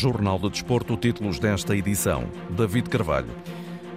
[0.00, 2.24] Jornal de Desporto, títulos desta edição.
[2.48, 3.28] David Carvalho.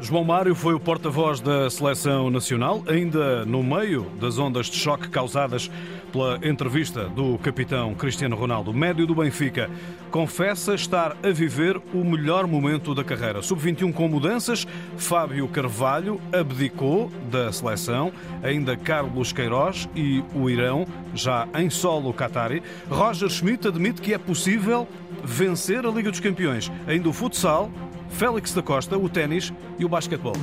[0.04, 5.08] João Mário foi o porta-voz da seleção nacional, ainda no meio das ondas de choque
[5.08, 5.72] causadas
[6.12, 9.72] pela entrevista do capitão Cristiano Ronaldo, médio do Benfica.
[10.12, 13.42] Confessa estar a viver o melhor momento da carreira.
[13.42, 18.12] Sub-21 com mudanças, Fábio Carvalho abdicou da seleção,
[18.44, 22.62] ainda Carlos Queiroz e o Irão, já em solo Qatari.
[22.90, 24.86] Roger Schmidt admite que é possível
[25.24, 26.70] vencer a Liga dos Campeões.
[26.86, 27.72] Ainda o futsal,
[28.10, 30.36] Félix da Costa, o ténis e o basquetebol.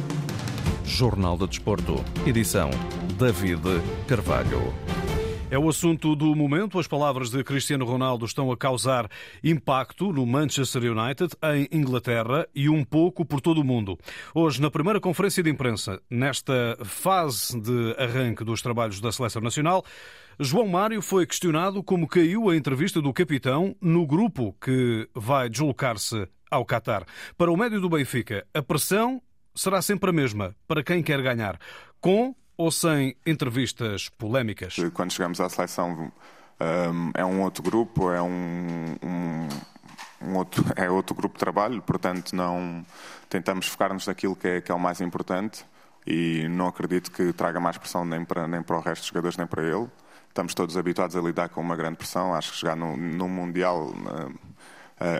[0.84, 2.70] Jornal de Desporto, edição
[3.18, 3.62] David
[4.08, 4.74] Carvalho.
[5.50, 6.78] É o assunto do momento.
[6.78, 9.10] As palavras de Cristiano Ronaldo estão a causar
[9.42, 13.98] impacto no Manchester United, em Inglaterra e um pouco por todo o mundo.
[14.32, 19.84] Hoje, na primeira conferência de imprensa, nesta fase de arranque dos trabalhos da Seleção Nacional,
[20.38, 26.28] João Mário foi questionado como caiu a entrevista do capitão no grupo que vai deslocar-se
[26.50, 27.04] ao Qatar.
[27.36, 29.22] Para o médio do Benfica, a pressão
[29.54, 31.58] será sempre a mesma para quem quer ganhar,
[32.00, 34.76] com ou sem entrevistas polémicas?
[34.92, 36.12] Quando chegamos à seleção
[36.60, 39.48] um, é um outro grupo, é um, um,
[40.22, 42.84] um, outro, é outro grupo de trabalho, portanto não
[43.28, 45.64] tentamos focar-nos naquilo que é, que é o mais importante
[46.06, 49.36] e não acredito que traga mais pressão nem para, nem para o resto dos jogadores
[49.36, 49.88] nem para ele.
[50.28, 52.32] Estamos todos habituados a lidar com uma grande pressão.
[52.32, 54.32] Acho que chegar no, no Mundial eh,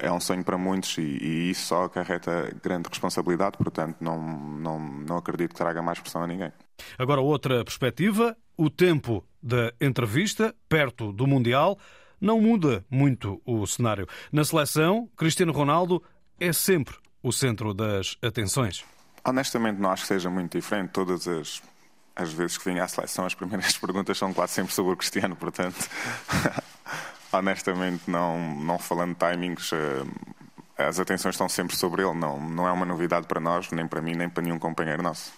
[0.03, 4.78] é um sonho para muitos e, e, isso só acarreta grande responsabilidade, portanto não, não,
[4.78, 6.53] não acredito que traga mais pressão a ninguém.
[6.98, 11.78] Agora, outra perspectiva: o tempo da entrevista, perto do Mundial,
[12.20, 14.06] não muda muito o cenário.
[14.31, 16.03] Na seleção, Cristiano Ronaldo
[16.39, 18.84] é sempre o centro das atenções.
[19.25, 20.91] Honestamente, não acho que seja muito diferente.
[20.91, 21.62] Todas as,
[22.17, 25.36] as vezes que vim à seleção, as primeiras perguntas são quase sempre sobre o Cristiano,
[25.36, 25.77] portanto.
[27.33, 30.05] Honestamente, não, não falando de timings, eh,
[30.78, 32.14] as atenções estão sempre sobre ele.
[32.14, 35.33] Não, não é uma novidade para nós, nem para mim, nem para nenhum companheiro nosso.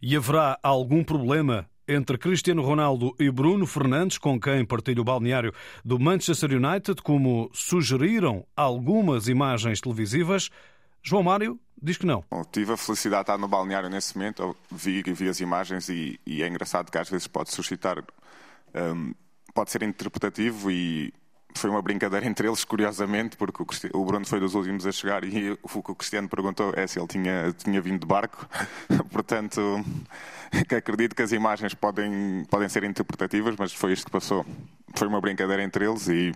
[0.00, 5.52] E haverá algum problema entre Cristiano Ronaldo e Bruno Fernandes, com quem partilha o balneário
[5.84, 10.50] do Manchester United, como sugeriram algumas imagens televisivas?
[11.02, 12.24] João Mário diz que não.
[12.30, 15.88] Bom, tive a felicidade de estar no balneário nesse momento, eu vi, vi as imagens
[15.88, 17.98] e, e, é engraçado que às vezes pode suscitar
[18.74, 19.12] um,
[19.54, 21.12] pode ser interpretativo e
[21.54, 23.62] foi uma brincadeira entre eles, curiosamente, porque
[23.92, 26.98] o Bruno foi dos últimos a chegar e o que o Cristiano perguntou é se
[26.98, 28.48] ele tinha, tinha vindo de barco.
[29.10, 29.84] Portanto,
[30.68, 34.44] que acredito que as imagens podem, podem ser interpretativas, mas foi isto que passou.
[34.94, 36.32] Foi uma brincadeira entre eles e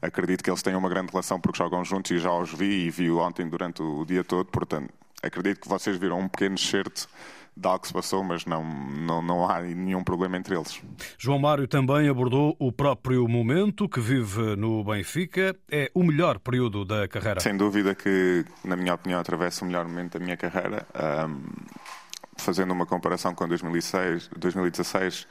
[0.00, 2.90] acredito que eles têm uma grande relação porque jogam juntos e já os vi e
[2.90, 4.46] vi ontem durante o dia todo.
[4.46, 4.92] Portanto,
[5.22, 7.08] acredito que vocês viram um pequeno certo
[7.56, 10.82] de algo que se passou, mas não, não, não há nenhum problema entre eles.
[11.18, 15.54] João Mário também abordou o próprio momento que vive no Benfica.
[15.70, 17.40] É o melhor período da carreira?
[17.40, 20.86] Sem dúvida que, na minha opinião, atravessa o melhor momento da minha carreira.
[21.28, 21.42] Um,
[22.36, 25.26] fazendo uma comparação com 2006, 2016, uh,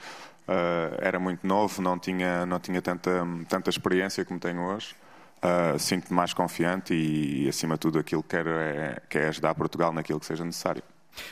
[0.99, 4.95] era muito novo, não tinha, não tinha tanta, tanta experiência como tenho hoje.
[5.43, 9.55] Uh, Sinto-me mais confiante e, acima de tudo, aquilo que quero é, que é ajudar
[9.55, 10.83] Portugal naquilo que seja necessário.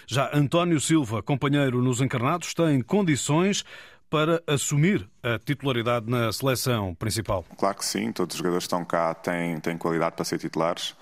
[0.08, 3.64] Já António Silva, companheiro nos encarnados, tem condições
[4.10, 7.46] para assumir a titularidade na seleção principal?
[7.58, 10.96] Claro que sim, todos os jogadores que estão cá têm, têm qualidade para ser titulares.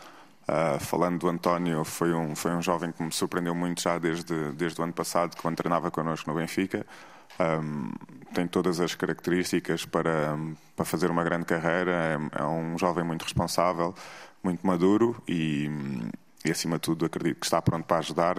[0.50, 4.52] Uh, falando do António, foi um, foi um jovem que me surpreendeu muito já desde,
[4.54, 6.86] desde o ano passado, quando treinava connosco no Benfica.
[7.40, 7.92] Um,
[8.34, 10.38] tem todas as características para,
[10.76, 13.94] para fazer uma grande carreira, é, é um jovem muito responsável,
[14.42, 15.70] muito maduro e,
[16.48, 18.36] e acima de tudo acredito que está pronto para ajudar,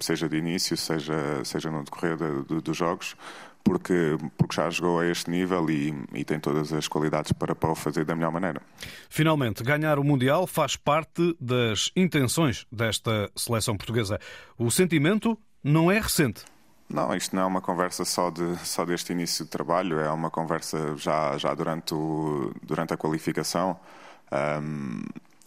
[0.00, 3.16] seja de início, seja, seja no decorrer de, de, dos jogos,
[3.64, 7.70] porque, porque já jogou a este nível e, e tem todas as qualidades para, para
[7.70, 8.62] o fazer da melhor maneira.
[9.08, 14.20] Finalmente, ganhar o Mundial faz parte das intenções desta seleção portuguesa.
[14.56, 16.44] O sentimento não é recente.
[16.88, 20.30] Não, isto não é uma conversa só, de, só deste início de trabalho, é uma
[20.30, 23.76] conversa já, já durante, o, durante a qualificação.
[24.30, 25.02] Um,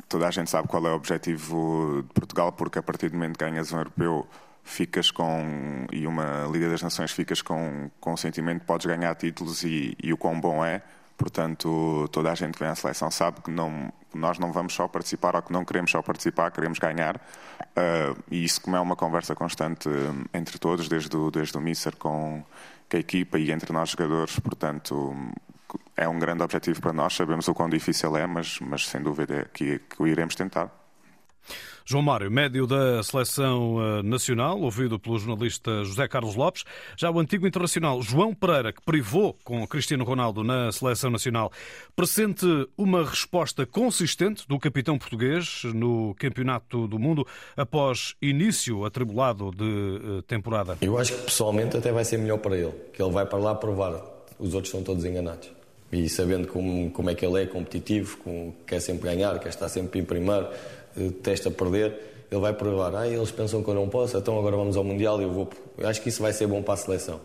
[0.10, 3.38] toda a gente sabe qual é o objetivo de Portugal, porque a partir do momento
[3.38, 4.28] que ganhas um europeu,
[4.64, 9.14] ficas com, e uma Liga das Nações, ficas com, com o sentimento que podes ganhar
[9.16, 10.82] títulos e, e o quão bom é.
[11.18, 14.88] Portanto, toda a gente que vem à seleção sabe que não, nós não vamos só
[14.88, 17.18] participar ou que não queremos só participar, queremos ganhar.
[17.18, 19.90] Uh, e isso, como é uma conversa constante
[20.34, 22.44] entre todos, desde o, desde o Mister com,
[22.90, 24.40] com a equipa e entre nós jogadores.
[24.40, 25.14] Portanto,
[26.00, 29.42] é um grande objetivo para nós, sabemos o quão difícil é, mas, mas sem dúvida
[29.42, 30.72] é que, que o iremos tentar.
[31.86, 36.64] João Mário, médio da seleção eh, nacional, ouvido pelo jornalista José Carlos Lopes.
[36.96, 41.52] Já o antigo internacional João Pereira, que privou com Cristiano Ronaldo na seleção nacional,
[41.96, 42.46] pressente
[42.78, 47.26] uma resposta consistente do capitão português no Campeonato do Mundo
[47.58, 50.78] após início atribulado de eh, temporada.
[50.82, 53.56] Eu acho que pessoalmente até vai ser melhor para ele, que ele vai para lá
[53.56, 54.00] provar.
[54.38, 55.59] Os outros são todos enganados.
[55.92, 59.68] E sabendo como, como é que ele é, competitivo, como, quer sempre ganhar, quer estar
[59.70, 60.48] sempre em primeiro
[61.24, 64.78] testa perder, ele vai provar, ah, eles pensam que eu não posso, então agora vamos
[64.78, 65.50] ao Mundial e eu vou.
[65.78, 67.20] Eu acho que isso vai ser bom para a seleção.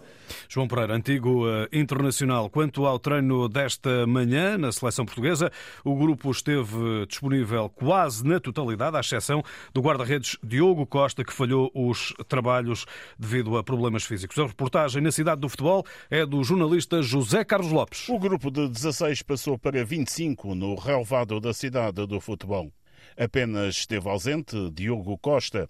[0.49, 2.49] João Pereira, antigo uh, internacional.
[2.51, 5.51] Quanto ao treino desta manhã na seleção portuguesa,
[5.85, 9.43] o grupo esteve disponível quase na totalidade, à exceção
[9.73, 12.87] do guarda-redes Diogo Costa, que falhou os trabalhos
[13.19, 14.39] devido a problemas físicos.
[14.39, 18.09] A reportagem na cidade do futebol é do jornalista José Carlos Lopes.
[18.09, 22.73] O grupo de 16 passou para 25 no relevado da cidade do futebol.
[23.17, 25.69] Apenas esteve ausente Diogo Costa.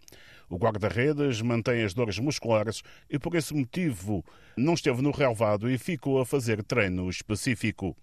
[0.49, 4.25] O guarda-redes mantém as dores musculares e, por esse motivo,
[4.57, 7.97] não esteve no relevado e ficou a fazer treino específico.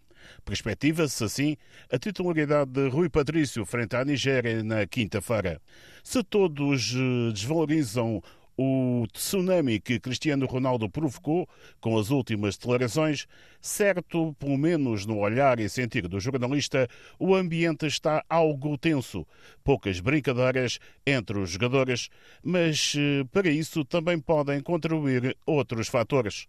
[0.46, 1.58] Perspectiva-se, assim,
[1.92, 5.62] a titularidade de Rui Patrício frente à Nigéria na quinta-feira.
[6.04, 8.22] Se todos eh, desvalorizam
[8.63, 11.50] o tsunami que Cristiano Ronaldo provocou
[11.80, 13.28] com as últimas declarações,
[13.60, 16.88] certo, pelo menos no olhar e sentir do jornalista,
[17.18, 19.25] o ambiente está algo tenso.
[19.63, 20.78] Poucas brincadeiras
[21.08, 22.10] entre os jogadores,
[22.44, 26.48] mas eh, para isso também podem contribuir outros fatores.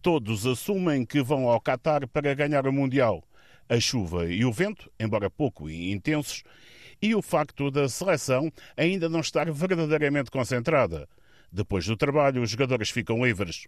[0.00, 3.24] Todos assumem que vão ao Qatar para ganhar o Mundial.
[3.68, 6.44] A chuva e o vento, embora pouco intensos,
[7.02, 11.08] e o facto da seleção ainda não estar verdadeiramente concentrada.
[11.52, 13.66] Depois do trabalho, os jogadores ficam livres.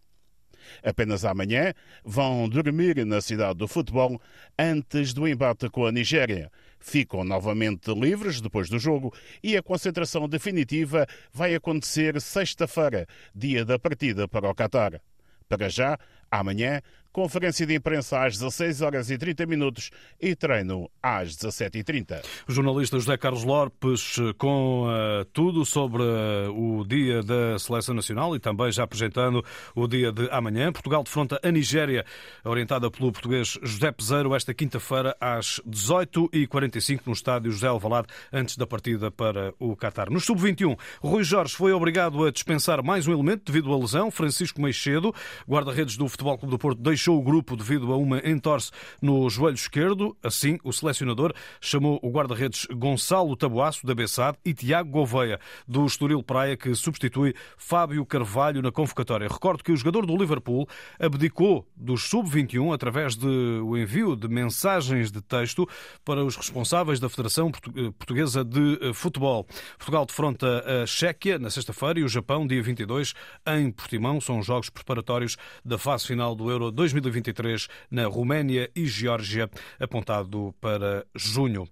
[0.83, 1.75] Apenas amanhã
[2.05, 4.21] vão dormir na cidade do futebol
[4.59, 6.51] antes do embate com a Nigéria.
[6.79, 9.13] Ficam novamente livres depois do jogo
[9.43, 15.01] e a concentração definitiva vai acontecer sexta-feira, dia da partida para o Qatar.
[15.49, 15.99] Para já,
[16.33, 16.81] amanhã,
[17.13, 22.25] conferência de imprensa às 16 horas e 30 minutos e treino às 17h30.
[22.49, 28.35] O jornalista José Carlos Lopes com uh, tudo sobre uh, o dia da Seleção Nacional
[28.35, 29.45] e também já apresentando
[29.75, 30.73] o dia de amanhã.
[30.73, 32.05] Portugal defronta a Nigéria,
[32.45, 38.67] orientada pelo português José Peseiro, esta quinta-feira às 18h45 no estádio José Alvalade, antes da
[38.67, 40.11] partida para o Qatar.
[40.11, 44.11] No Sub-21, Rui Jorge foi obrigado a dispensar mais um elemento devido à lesão.
[44.11, 45.15] Francisco Meixedo,
[45.47, 48.71] guarda-redes do Futebol Clube do Porto, deixou o grupo devido a uma entorse
[49.01, 50.17] no joelho esquerdo.
[50.23, 56.23] Assim, o selecionador chamou o guarda-redes Gonçalo Taboaço, da Bessade, e Tiago Gouveia, do Estoril
[56.23, 59.29] Praia, que substitui Fábio Carvalho na convocatória.
[59.29, 65.21] Recordo que o jogador do Liverpool abdicou dos sub-21 através do envio de mensagens de
[65.21, 65.69] texto
[66.05, 69.47] para os responsáveis da Federação Portuguesa de Futebol.
[69.79, 73.15] Portugal defronta a Chequia na sexta-feira e o Japão, dia 22,
[73.47, 74.21] em Portimão.
[74.21, 77.03] São jogos preparatórios da fase final do Euro 2020.
[77.03, 81.69] 2023 na Roménia e Geórgia, apontado para junho.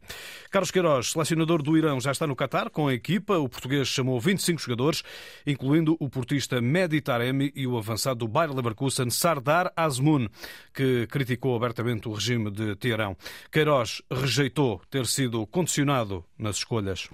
[0.51, 3.39] Carlos Queiroz, selecionador do Irão, já está no Qatar com a equipa.
[3.39, 5.03] O português chamou 25 jogadores,
[5.47, 10.29] incluindo o portista Mehdi Taremi e o avançado do Bayer Leverkusen, Sardar Azmoun,
[10.75, 13.17] que criticou abertamente o regime de Teherão.
[13.51, 17.09] Queiroz rejeitou ter sido condicionado nas escolhas.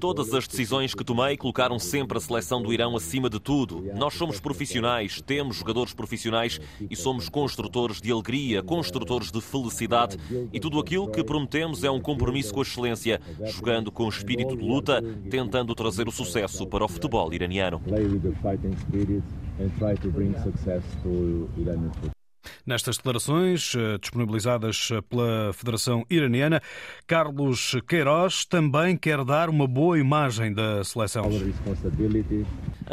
[0.00, 3.84] Todas as decisões que tomei colocaram sempre a seleção do Irão acima de tudo.
[3.94, 10.16] Nós somos profissionais, temos jogadores profissionais e somos construtores de alegria, construtores de felicidade.
[10.52, 14.64] E tudo aquilo que prometemos é um compromisso com a excelência, jogando com espírito de
[14.64, 17.82] luta, tentando trazer o sucesso para o futebol iraniano.
[22.66, 26.62] Nestas declarações eh, disponibilizadas eh, pela Federação Iraniana,
[27.06, 31.24] Carlos Queiroz também quer dar uma boa imagem da seleção.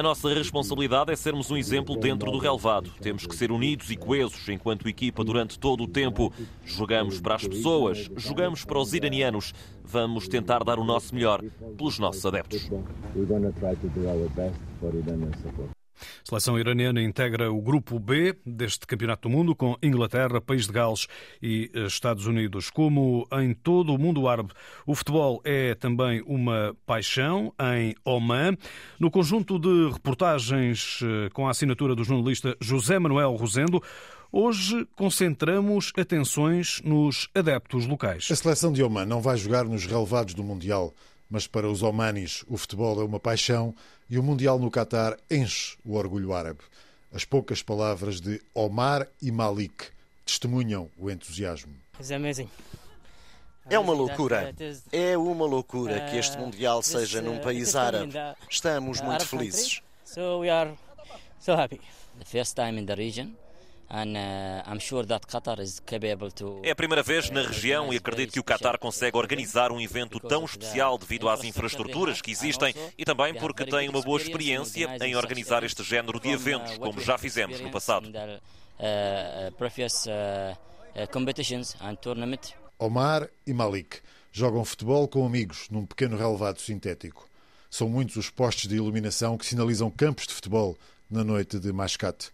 [0.01, 2.89] A nossa responsabilidade é sermos um exemplo dentro do relevado.
[2.99, 6.33] Temos que ser unidos e coesos enquanto equipa durante todo o tempo.
[6.65, 9.53] Jogamos para as pessoas, jogamos para os iranianos.
[9.83, 11.43] Vamos tentar dar o nosso melhor
[11.77, 12.67] pelos nossos adeptos.
[16.01, 20.73] A seleção iraniana integra o grupo B deste Campeonato do Mundo com Inglaterra, País de
[20.73, 21.07] Gales
[21.41, 22.69] e eh, Estados Unidos.
[22.69, 24.51] Como em todo o mundo árabe,
[24.85, 28.57] o futebol é também uma paixão em Oman.
[28.99, 33.81] No conjunto de reportagens eh, com a assinatura do jornalista José Manuel Rosendo,
[34.33, 38.29] Hoje concentramos atenções nos adeptos locais.
[38.31, 40.93] A seleção de Oman não vai jogar nos relevados do Mundial,
[41.31, 43.73] mas para os omanis o futebol é uma paixão
[44.09, 46.59] e o Mundial no Qatar enche o orgulho árabe.
[47.13, 49.87] As poucas palavras de Omar e Malik
[50.25, 51.73] testemunham o entusiasmo.
[53.69, 54.53] É uma loucura.
[54.91, 58.13] É uma loucura que este Mundial seja num país árabe.
[58.49, 59.81] Estamos muito felizes.
[62.19, 63.33] The first time in the region.
[66.63, 70.17] É a primeira vez na região e acredito que o Qatar consegue organizar um evento
[70.17, 75.15] tão especial devido às infraestruturas que existem e também porque tem uma boa experiência em
[75.15, 78.09] organizar este género de eventos, como já fizemos no passado.
[82.79, 83.99] Omar e Malik
[84.31, 87.29] jogam futebol com amigos num pequeno relevado sintético.
[87.69, 90.77] São muitos os postes de iluminação que sinalizam campos de futebol
[91.09, 92.31] na noite de Mascate.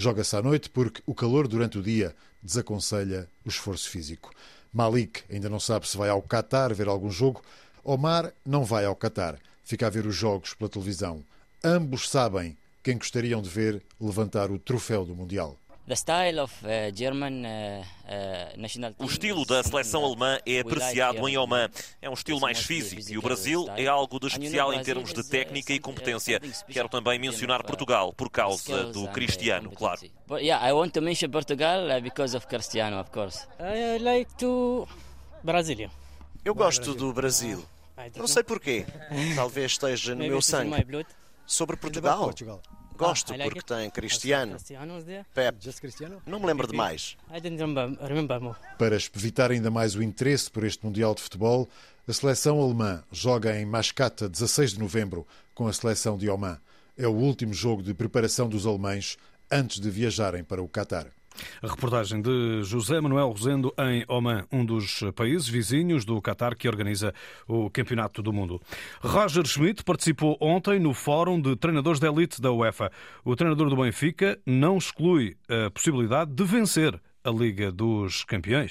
[0.00, 4.30] Joga-se à noite porque o calor durante o dia desaconselha o esforço físico.
[4.72, 7.42] Malik ainda não sabe se vai ao Qatar ver algum jogo.
[7.84, 11.22] Omar não vai ao Qatar, fica a ver os jogos pela televisão.
[11.62, 15.54] Ambos sabem quem gostariam de ver levantar o troféu do Mundial.
[15.90, 21.68] Uh, uh, o estilo da seleção alemã é apreciado em Oman.
[22.00, 25.22] É um estilo mais físico e o Brasil é algo de especial em termos de
[25.28, 26.40] técnica e competência.
[26.68, 30.00] Quero também mencionar Portugal por causa do Cristiano, claro.
[30.32, 33.46] Yeah, I want to mention Portugal because of Cristiano, of course.
[33.58, 34.86] I like to
[35.42, 35.90] Brazilian.
[36.44, 37.64] Eu gosto do Brasil.
[38.16, 38.86] Não sei porquê.
[39.34, 41.04] Talvez esteja no meu sangue.
[41.46, 42.32] Sobre Portugal.
[43.00, 44.58] Gosto porque tem Cristiano,
[45.34, 45.58] Pep.
[46.26, 47.16] Não me lembro de mais.
[48.78, 51.66] Para evitar ainda mais o interesse por este Mundial de Futebol,
[52.06, 56.60] a seleção alemã joga em Mascata 16 de novembro com a seleção de Oman.
[56.94, 59.16] É o último jogo de preparação dos alemães
[59.50, 61.06] antes de viajarem para o Qatar.
[61.62, 66.68] A reportagem de José Manuel Rosendo em Oman, um dos países vizinhos do Qatar que
[66.68, 67.14] organiza
[67.46, 68.60] o Campeonato do Mundo.
[69.00, 72.90] Roger Schmidt participou ontem no Fórum de Treinadores de Elite da UEFA.
[73.24, 78.70] O treinador do Benfica não exclui a possibilidade de vencer a Liga dos Campeões.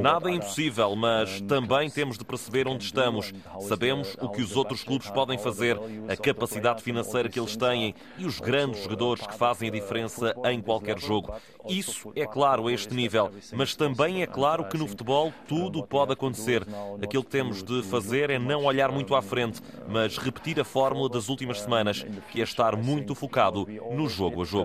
[0.00, 3.32] Nada é impossível, mas também temos de perceber onde estamos.
[3.60, 5.76] Sabemos o que os outros clubes podem fazer,
[6.08, 10.60] a capacidade financeira que eles têm e os grandes jogadores que fazem a diferença em
[10.60, 11.34] qualquer jogo.
[11.68, 16.12] Isso é claro a este nível, mas também é claro que no futebol tudo pode
[16.12, 16.64] acontecer.
[17.02, 21.08] Aquilo que temos de fazer é não olhar muito à frente, mas repetir a fórmula
[21.08, 24.59] das últimas semanas, que é estar muito focado no jogo a jogo.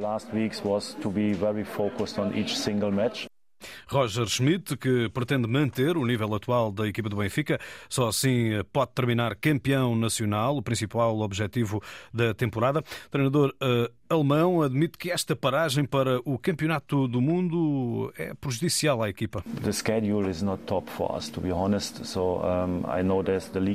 [3.87, 7.59] Roger Schmidt, que pretende manter o nível atual da equipa do Benfica,
[7.89, 11.81] só assim pode terminar campeão nacional, o principal objetivo
[12.13, 12.83] da temporada.
[13.09, 19.09] Treinador uh, alemão admite que esta paragem para o Campeonato do Mundo é prejudicial à
[19.09, 19.43] equipa.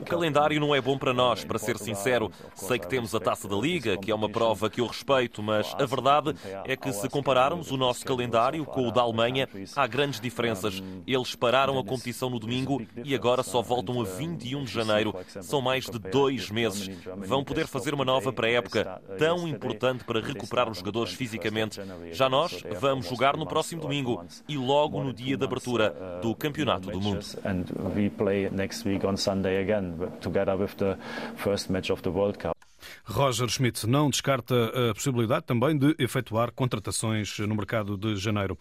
[0.07, 2.31] O calendário não é bom para nós, para ser sincero.
[2.55, 5.75] Sei que temos a Taça da Liga, que é uma prova que eu respeito, mas
[5.79, 6.35] a verdade
[6.65, 10.83] é que se compararmos o nosso calendário com o da Alemanha, há grandes diferenças.
[11.07, 15.15] Eles pararam a competição no domingo e agora só voltam a 21 de janeiro.
[15.41, 16.91] São mais de dois meses.
[17.17, 21.81] Vão poder fazer uma nova pré-época tão importante para recuperar os jogadores fisicamente.
[22.13, 26.91] Já nós vamos jogar no próximo domingo e logo no dia de abertura do Campeonato
[26.91, 27.25] do Mundo.
[33.05, 38.59] Roger Schmidt não descarta a possibilidade também de efetuar contratações no mercado de janeiro.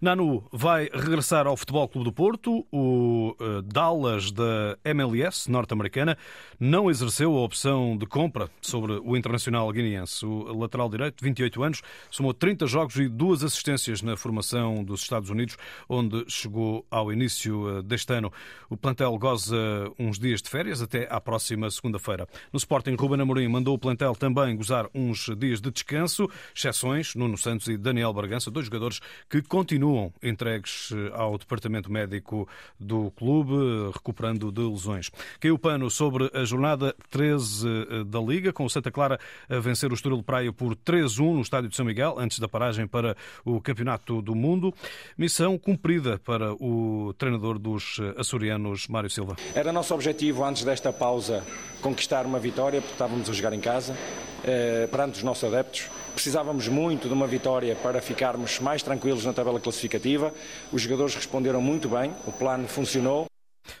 [0.00, 2.66] Nanu vai regressar ao Futebol Clube do Porto.
[2.72, 6.16] O eh, Dallas da MLS norte-americana
[6.58, 10.24] não exerceu a opção de compra sobre o internacional guineense.
[10.24, 15.30] O lateral direito, 28 anos, somou 30 jogos e duas assistências na formação dos Estados
[15.30, 15.56] Unidos,
[15.88, 18.32] onde chegou ao início eh, deste ano.
[18.68, 19.56] O plantel goza
[19.98, 22.26] uns dias de férias até à próxima segunda-feira.
[22.52, 27.36] No Sporting, Ruben Amorim mandou o plantel também gozar uns dias de descanso, exceções Nuno
[27.36, 32.48] Santos e Daniel Bargança, dois jogadores que continuam entregues eh, ao departamento médico
[32.78, 33.54] do clube,
[33.92, 35.10] recuperando de lesões.
[35.40, 39.58] Caiu o pano sobre a jornada 13 eh, da Liga, com o Santa Clara a
[39.58, 43.16] vencer o Estoril Praia por 3-1 no estádio de São Miguel, antes da paragem para
[43.44, 44.74] o Campeonato do Mundo.
[45.16, 49.36] Missão cumprida para o treinador dos eh, açorianos, Mário Silva.
[49.54, 51.44] Era nosso objetivo, antes desta pausa,
[51.80, 53.96] conquistar uma vitória, porque estávamos a jogar em casa,
[54.44, 55.88] eh, perante os nossos adeptos.
[56.12, 60.34] Precisávamos muito de uma vitória para ficarmos mais tranquilos na tabela classificativa.
[60.70, 63.31] Os jogadores responderam muito bem, o plano funcionou.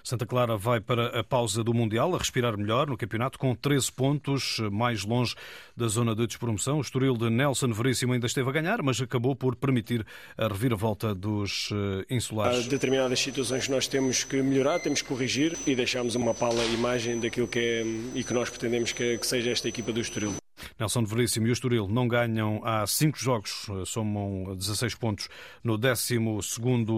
[0.02, 3.92] Santa Clara vai para a pausa do Mundial a respirar melhor no campeonato com 13
[3.92, 5.34] pontos, mais longe
[5.76, 6.78] da zona de despromoção.
[6.78, 10.04] O Estoril de Nelson Veríssimo ainda esteve a ganhar, mas acabou por permitir
[10.36, 12.66] a reviravolta dos eh, insulares.
[12.66, 16.64] Há determinadas situações que nós temos que melhorar, temos que corrigir e deixamos uma pala
[16.66, 17.82] imagem daquilo que é
[18.14, 20.41] e que nós pretendemos que, que seja esta equipa do Estoril.
[20.78, 25.28] Nelson de Veríssimo e o Estoril não ganham há cinco jogos, somam 16 pontos
[25.62, 26.18] no 12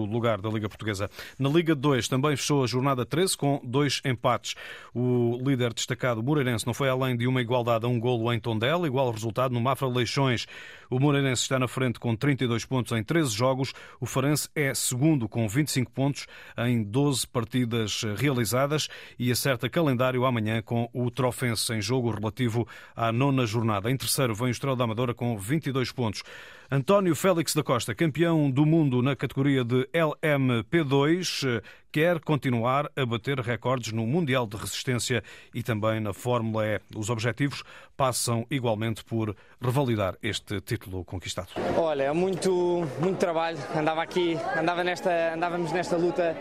[0.09, 1.09] lugar da Liga Portuguesa.
[1.39, 4.55] Na Liga 2 também fechou a jornada 13 com dois empates.
[4.93, 8.87] O líder destacado Moreirense não foi além de uma igualdade a um golo em Tondela,
[8.87, 10.45] igual resultado no Mafra Leixões.
[10.89, 13.73] O Moreirense está na frente com 32 pontos em 13 jogos.
[13.99, 20.61] O Farense é segundo com 25 pontos em 12 partidas realizadas e acerta calendário amanhã
[20.61, 23.54] com o Trofense em jogo relativo à nona jornada.
[23.89, 26.23] Em terceiro vem o Estrela da Amadora com 22 pontos.
[26.71, 31.61] António Félix da Costa, campeão do mundo na categoria de LMP2,
[31.95, 35.23] quer continuar a bater recordes no Mundial de Resistência
[35.53, 36.81] e também na Fórmula E.
[36.93, 37.63] Os objetivos
[37.95, 41.47] passam igualmente por revalidar este título conquistado.
[41.77, 43.57] Olha, é muito, muito trabalho.
[43.73, 46.35] Andava aqui, andava nesta, andávamos nesta luta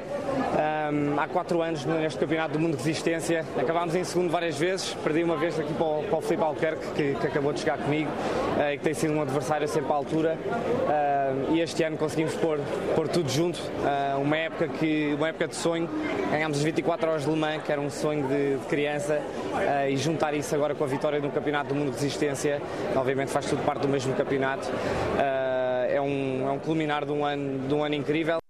[0.92, 3.46] um, há quatro anos neste Campeonato do Mundo de Resistência.
[3.56, 6.86] Acabámos em segundo várias vezes, perdi uma vez aqui para o, para o Felipe Albuquerque,
[6.94, 9.94] que, que, acabou de chegar comigo uh, e que tem sido um adversário sempre à
[9.94, 10.36] altura.
[10.36, 12.58] Uh, e este ano conseguimos pôr,
[12.96, 13.58] pôr tudo junto.
[13.58, 15.88] Uh, uma, época que, uma época de sonho.
[16.30, 19.20] Ganhámos as 24 horas de Le Mans, que era um sonho de, de criança,
[19.88, 22.60] e juntar isso agora com a vitória no Campeonato do Mundo de Resistência,
[22.94, 24.70] obviamente faz tudo parte do mesmo campeonato.
[25.88, 28.43] é, um, é um culminar de um ano, de um ano incrível.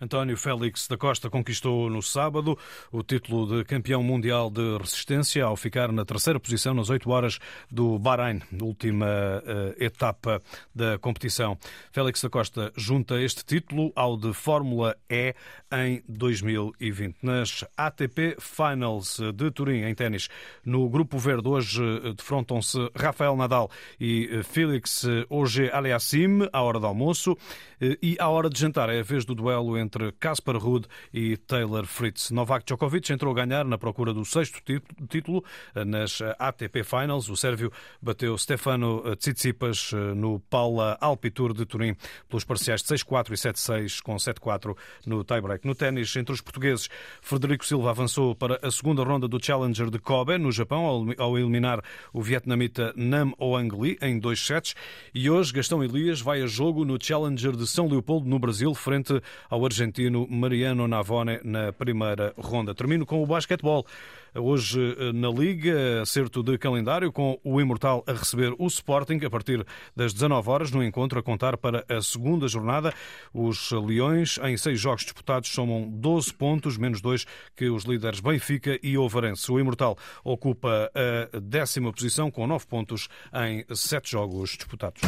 [0.00, 2.56] António Félix da Costa conquistou no sábado
[2.92, 7.38] o título de campeão mundial de resistência ao ficar na terceira posição nas 8 horas
[7.68, 10.40] do Bahrein, última uh, etapa
[10.72, 11.58] da competição.
[11.90, 15.34] Félix da Costa junta este título ao de Fórmula E
[15.72, 17.16] em 2020.
[17.22, 20.28] Nas ATP Finals de Turim, em ténis,
[20.64, 26.78] no Grupo Verde, hoje eh, defrontam-se Rafael Nadal e eh, Félix Auger Aliassime à hora
[26.78, 27.36] do almoço
[27.80, 31.38] e à hora de jantar é a vez do duelo entre entre Kaspar Ruud e
[31.38, 32.30] Taylor Fritz.
[32.30, 34.60] Novak Djokovic entrou a ganhar na procura do sexto
[35.08, 35.42] título
[35.74, 37.30] nas ATP Finals.
[37.30, 41.96] O sérvio bateu Stefano Tsitsipas no Paula Alpitour de Turim
[42.28, 44.76] pelos parciais de 6-4 e 7-6 com 7-4
[45.06, 45.66] no tiebreak.
[45.66, 46.90] No ténis, entre os portugueses,
[47.22, 51.82] Frederico Silva avançou para a segunda ronda do Challenger de Kobe, no Japão, ao eliminar
[52.12, 54.74] o vietnamita Nam Oang Lee em dois sets.
[55.14, 59.18] E hoje, Gastão Elias vai a jogo no Challenger de São Leopoldo, no Brasil, frente
[59.48, 62.74] ao argentino argentino Mariano Navone na primeira ronda.
[62.74, 63.86] Termino com o basquetebol.
[64.34, 69.30] Hoje eh, na Liga, acerto de calendário com o Imortal a receber o Sporting a
[69.30, 69.64] partir
[69.96, 72.92] das 19 horas no encontro a contar para a segunda jornada.
[73.32, 77.24] Os Leões, em seis jogos disputados, somam 12 pontos, menos dois
[77.56, 79.50] que os líderes Benfica e Ovarense.
[79.50, 80.90] O Imortal ocupa
[81.32, 85.00] a décima posição com nove pontos em sete jogos disputados.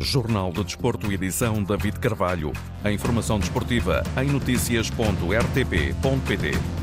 [0.00, 2.52] Jornal do Desporto, edição David Carvalho.
[2.82, 6.79] A informação desportiva em notícias.rtp.pt.